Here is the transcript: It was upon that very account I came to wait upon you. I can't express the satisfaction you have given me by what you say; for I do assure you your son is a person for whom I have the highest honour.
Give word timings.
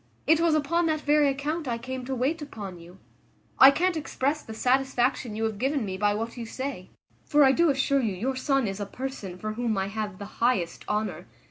It 0.25 0.41
was 0.41 0.55
upon 0.55 0.87
that 0.87 1.01
very 1.01 1.27
account 1.29 1.67
I 1.67 1.77
came 1.77 2.05
to 2.05 2.15
wait 2.15 2.41
upon 2.41 2.79
you. 2.79 2.97
I 3.59 3.69
can't 3.69 3.95
express 3.95 4.41
the 4.41 4.55
satisfaction 4.55 5.35
you 5.35 5.43
have 5.43 5.59
given 5.59 5.85
me 5.85 5.95
by 5.95 6.15
what 6.15 6.37
you 6.37 6.45
say; 6.47 6.89
for 7.23 7.43
I 7.43 7.51
do 7.51 7.69
assure 7.69 8.01
you 8.01 8.15
your 8.15 8.35
son 8.35 8.65
is 8.67 8.79
a 8.79 8.87
person 8.87 9.37
for 9.37 9.53
whom 9.53 9.77
I 9.77 9.89
have 9.89 10.17
the 10.17 10.25
highest 10.41 10.85
honour. 10.89 11.27